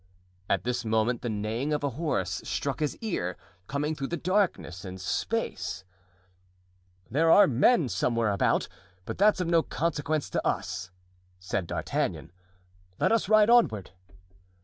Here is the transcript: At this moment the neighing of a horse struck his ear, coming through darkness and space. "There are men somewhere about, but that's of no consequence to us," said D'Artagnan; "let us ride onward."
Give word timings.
At 0.49 0.63
this 0.63 0.83
moment 0.83 1.21
the 1.21 1.29
neighing 1.29 1.73
of 1.73 1.83
a 1.83 1.91
horse 1.91 2.41
struck 2.43 2.79
his 2.79 2.97
ear, 3.01 3.37
coming 3.67 3.93
through 3.93 4.07
darkness 4.07 4.83
and 4.83 4.99
space. 4.99 5.83
"There 7.11 7.29
are 7.29 7.45
men 7.45 7.87
somewhere 7.87 8.31
about, 8.31 8.67
but 9.05 9.19
that's 9.19 9.39
of 9.41 9.47
no 9.47 9.61
consequence 9.61 10.27
to 10.31 10.43
us," 10.43 10.89
said 11.37 11.67
D'Artagnan; 11.67 12.31
"let 12.99 13.11
us 13.11 13.29
ride 13.29 13.51
onward." 13.51 13.91